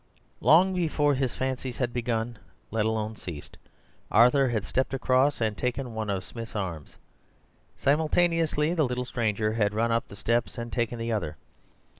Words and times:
Long 0.39 0.73
before 0.73 1.13
his 1.13 1.35
fancies 1.35 1.77
had 1.77 1.93
begun, 1.93 2.39
let 2.71 2.87
alone 2.87 3.15
ceased, 3.15 3.55
Arthur 4.09 4.49
had 4.49 4.65
stepped 4.65 4.95
across 4.95 5.39
and 5.39 5.55
taken 5.55 5.93
one 5.93 6.09
of 6.09 6.23
Smith's 6.23 6.55
arms. 6.55 6.97
Simultaneously 7.77 8.73
the 8.73 8.83
little 8.87 9.05
stranger 9.05 9.53
had 9.53 9.75
run 9.75 9.91
up 9.91 10.07
the 10.07 10.15
steps 10.15 10.57
and 10.57 10.73
taken 10.73 10.97
the 10.97 11.11
other. 11.11 11.37